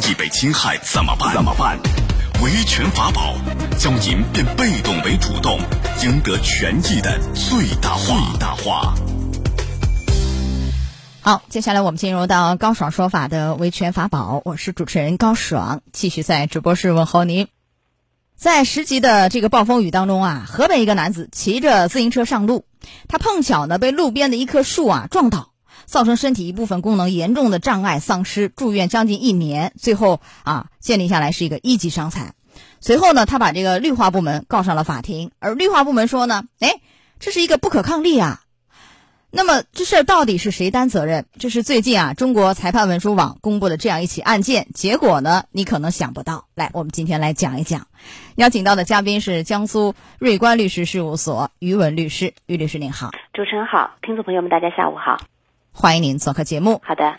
[0.00, 1.32] 益被侵害怎么办？
[1.34, 1.78] 怎么办？
[2.42, 3.34] 维权法宝
[3.78, 5.58] 教您变被动为主动，
[6.04, 8.06] 赢得权益的最大化。
[8.06, 8.94] 最大化。
[11.20, 17.48] 好，接下来我们进入到高爽说法的维权法宝，我是主持人高爽，继续在直播室问候您。
[18.36, 22.64] 在十级的这个暴风雨当中啊，河北一个男子骑着自行车上路，
[23.08, 25.50] 他碰巧呢被路边的一棵树啊撞倒，
[25.86, 32.34] 造成身体一部分功能严重的障碍丧失，住院将近一年，最后啊鉴定下来是一个一级伤残。
[32.80, 36.80] 随后呢，他把这个绿化部门告上了法庭，而绿化部门说呢，哎，
[37.18, 38.40] 这是一个不可抗力啊。
[39.30, 41.26] 那么这事儿到底是谁担责任？
[41.38, 44.68] 这是最近啊，中国裁判文书网公布的这样一起案件。
[44.72, 46.46] 结果呢，你可能想不到。
[46.54, 47.88] 来，我们今天来讲一讲。
[48.36, 52.32] 邀请到的嘉宾是江苏瑞观律师事务所于文律师。
[52.46, 55.20] 于律师您好，主持人好，听众朋友们大家下午好，
[55.80, 56.80] 欢迎您做客节目。
[56.82, 57.18] 好的，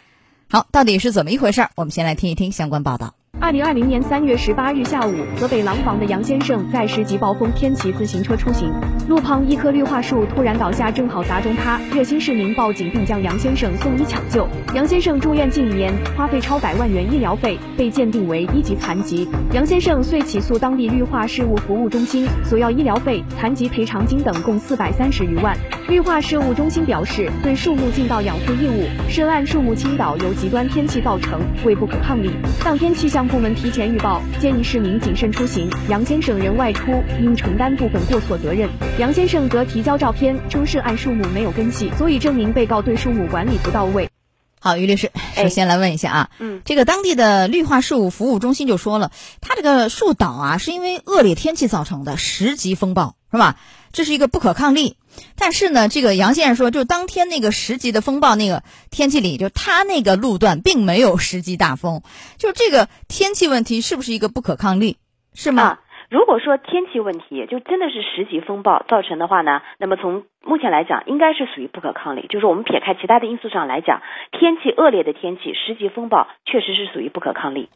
[0.49, 1.65] 好，到底是怎么一回事？
[1.77, 3.13] 我们先来听一听相关报道。
[3.39, 8.69] 二零二零年三月十八日下午，河北廊坊的杨先生在十级暴风天骑自行车出行，
[9.07, 11.79] 路旁一棵绿化树突然倒下，正好砸中他。
[11.93, 14.45] 热心市民报警并将杨先生送医抢救。
[14.75, 19.25] 杨先生住院近一年，花费超百万元医疗费，被鉴定为一级残疾。
[19.53, 25.57] 杨先生遂起诉当地绿化事务服务中心，索要医疗费、残疾赔偿金等共四百三十余万。
[25.89, 32.29] 绿化事务中心表示，对树木尽到养护义务，涉案树木倾倒由极端天气造成，为不可抗力。
[32.63, 35.67] 当天气象部门提前预报，建议市民谨慎出行。
[35.89, 38.69] 杨先生人外出，应承担部分过错责任。
[38.99, 44.11] 杨先生则提交照片，称涉案树木没有根系，足以证明被告对树木管理不到位。
[44.59, 49.09] 好，于律师，首先来问一下啊，嗯，这个当地的绿化事务服务中心就说了，
[49.41, 53.55] 他这个树倒啊，是因为恶劣天气造成的十级风暴，是吧？
[53.91, 54.97] 这是一个不可抗力。
[55.37, 62.01] 但是呢，这个杨先生说，就当天那个十级的风暴那个天气里，就他那个路段并没有十级大风，
[62.37, 64.97] 就这个天气问题是不是一个不可抗力？
[65.33, 65.63] 是吗？
[65.63, 65.79] 啊，
[66.09, 72.27] 如果说天气问题就真的是十级风暴造成的话呢，那么从目前来讲，应该是属于不可抗力。
[72.29, 74.01] 就是我们撇开其他的因素上来讲，
[74.31, 77.69] 天气恶劣的天气，十级风暴确实是属于不可抗力。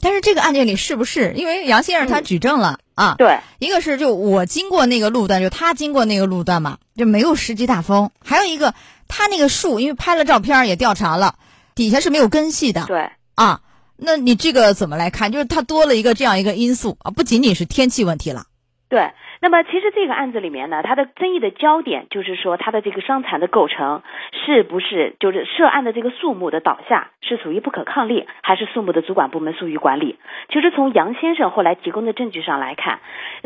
[0.00, 1.32] 但是这个案件里是不是？
[1.34, 8.74] 因为杨先生他举证了、啊，对，一个是就我经过那个路段，就他经过那个路段嘛，就没有十级大风；还有一个
[9.06, 11.34] 他那个树，因为拍了照片也调查了，
[11.74, 12.86] 底下是没有根系的。
[12.86, 13.60] 对，啊，
[13.96, 15.30] 那你这个怎么来看？
[15.30, 18.46] 就是它多了一个这样一个因素啊，不仅仅是天气问题了。
[18.88, 19.12] 对，
[19.46, 24.02] 那么其实这个案子里面呢，它的争议的焦点就是说，它的这个伤残的构成
[24.32, 30.18] 是不是就是涉案的这个树木的倒下是属于不可抗力，还是树木的主管部门疏于管理？
[30.48, 32.98] 其实从杨先生后来提供的证据上来看，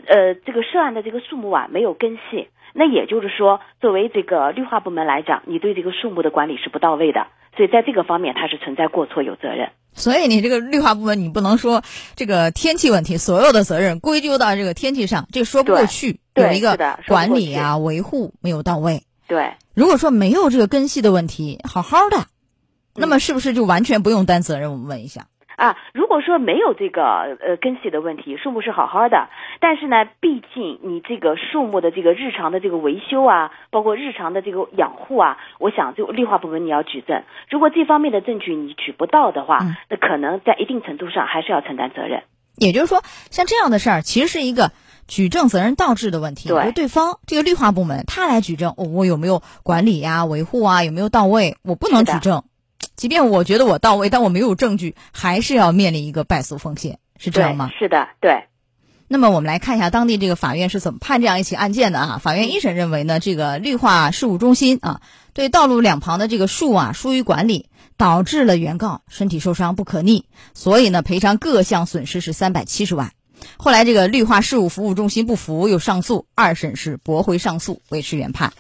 [0.07, 9.69] 呃，这个涉案的这个树木啊没有根系，那也就是说，作为这个绿化部门来讲，你对这个树木的管理是不到位的，所以在这个方面它是存在过错有责任。
[9.93, 11.83] 所以你这个绿化部门，你不能说
[12.17, 16.21] 这个天气问题所有的责任归咎到这个天气上，这说不过去。
[16.37, 19.03] 有一个管理啊、维护没有到位。
[19.27, 22.25] 对，如果说没有这个根系的问题，好好的，
[22.95, 24.73] 那么是不是就完全不用担责任？
[24.73, 25.27] 我们问一下。
[25.57, 29.29] 啊，如果说没有这个呃根系的问题，树木是好好的，
[29.61, 42.23] 但是呢，毕竟你这个树木的这个日常的这个维修啊，包括日常的这个养护啊，我想就绿化部门你要举证，如果这方面的证据你举不到的话，嗯那可能在一定程度上还是要承担责任。
[42.57, 44.71] 也就是说，像这样的事儿，其实是一个
[45.09, 46.49] 举证责任倒置的问题。
[46.49, 51.57] 对就对方这个绿化部门他来举证，哦我有没有管理呀、维护啊，有没有到位？
[51.63, 52.45] 我不能举证，
[52.97, 57.71] 即便我觉得我到位，但我没有证据，还是要面临一个败诉风险，是这样吗，？
[57.79, 58.45] 是的，对，
[59.13, 62.21] 那么我们来看一下当地这个法院是怎么判这样一起案件的啊？
[62.23, 65.01] 法院一审认为呢，这个绿化事务中心啊，
[65.33, 73.11] 对道路两旁的这个树啊疏于管理，导致了原告身体受伤不可逆，所以呢赔偿各项损失是三百七十万。
[73.57, 78.53] 后来这个绿化事务服务中心不服，又上诉，二审是驳回上诉，维持原判。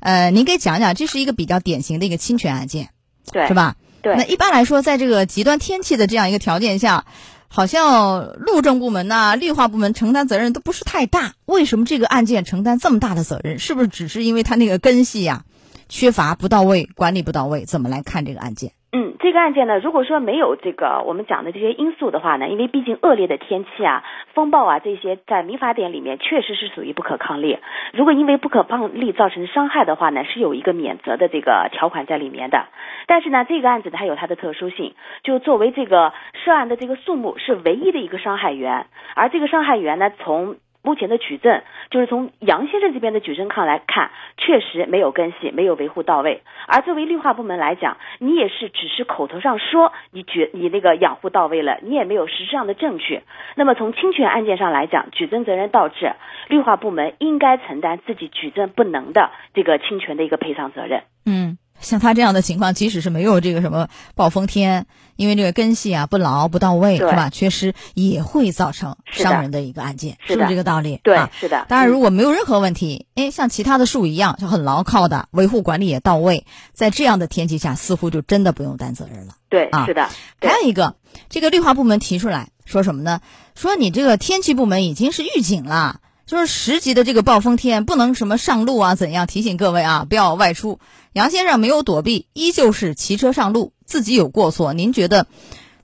[0.00, 2.90] 呃，您给讲讲，这是一个比较典型的一个侵权案件，
[3.32, 3.54] 对，是？
[3.54, 3.76] 吧？
[4.02, 7.06] 对那一般来说，在这个极端天气的这样一个条件下，
[7.48, 11.34] 好像路政部门呐、绿化部门承担责任都不是太大。
[11.46, 13.58] 为什么这个案件承担这么大的责任？
[13.58, 15.44] 是不是只是因为他那个根系呀、
[15.88, 17.64] 缺乏不到位，管理不到位？
[17.64, 18.72] 怎么来看这个案件？
[18.90, 24.02] 嗯，这个案件呢，如果说没有这个我们讲的这些因素的话呢，因为毕竟恶劣的天气啊、
[24.32, 27.58] 风暴啊这些，在民法典里面确实是属于不可抗力。
[27.92, 32.64] 如果因为不可抗力造成伤害的话呢，是有一个免责的这个条款在里面的。
[33.06, 46.42] 但是呢，这个案子它有它的特殊性，就作为这个涉案的这个树木是唯一的一个伤害源，而这个伤害源呢，从目前的举证，就是从杨先生这边的举证看来看，确实没有根系，没有维护到位。
[46.66, 53.22] 而作为绿化部门来讲，你也是只是口头上说你举你那个养护到位了，你也没有实质上的证据。
[53.54, 56.12] 那么从侵权案件上来讲，举证责任倒置，
[56.48, 61.02] 绿化部门应该承担自己举证不能的这个侵权的一个赔偿责任。
[61.26, 61.58] 嗯。
[61.80, 64.86] 像他这样的情况，即使是没有这个什么暴风天，
[65.16, 67.30] 因为这个根系啊不牢不到位，是吧？
[67.30, 71.00] 缺失也会造成伤人的一个案件，是不是这个道理？
[71.02, 71.66] 对，是的。
[71.68, 79.34] 当然，如果没有任何问题，哎，像其他的树一样，就很牢靠的，维护管理也到位，在这样的天气下，似乎就真的不用担责任了。
[79.48, 80.08] 对，啊，是的。
[80.40, 80.96] 还有一个，
[81.28, 83.20] 这个绿化部门提出来说什么呢？
[83.54, 86.00] 说你这个天气部门已经是预警了。
[86.28, 88.94] 就是十级的这个暴风天，不能什么上路啊？
[88.94, 90.06] 怎样提醒各位啊？
[90.06, 90.78] 不要外出。
[91.14, 94.74] 杨先生没有躲避，依旧是骑车上路，自己有过错。
[94.74, 95.26] 您觉得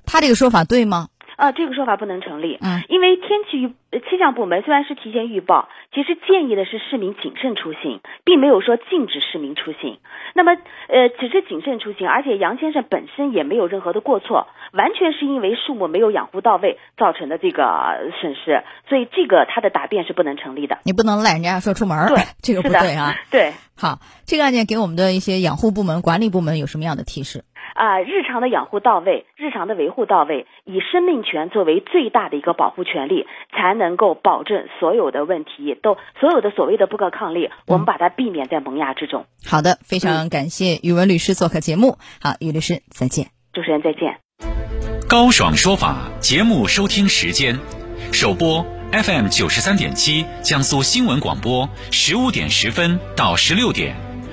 [0.04, 1.08] 他这个说法对吗？
[1.36, 2.58] 啊，这个说法不能成立。
[2.60, 3.68] 嗯，因为天气预
[4.00, 9.98] 气象部门虽然是提前预报，其实建议的是市民谨慎出行，并没有说禁止市民出行。
[10.34, 10.52] 那么，
[10.88, 17.64] 呃，只是谨慎出行，而且杨先生本身也没有任何的过错，完全是因为树木没有养护到位造成的这个
[18.20, 20.78] 损失，所以这个他的答辩是不能成立的。
[20.84, 23.14] 你不能赖人家说出门，对，这个不对啊。
[23.30, 27.44] 对，好，这个案件给我们的一些养护部门、管理部门有什么样的提示？
[27.74, 39.24] 啊，日常的养护到位，日常的维护到位，以生命权作为最大的一个保护权利，才能够保证所有的问题都所有的所谓的不可抗力，我们把它避免在萌芽之中。
[39.44, 41.98] 好的，非常感谢宇文律师做客节目。
[42.20, 43.26] 好，宇律师再见。
[43.52, 44.18] 主持人再见。
[45.08, 47.56] 高爽说法节目收听时间，
[48.12, 54.13] 首播 FM 九十三点七，江苏新闻广播十五点十分到十六点。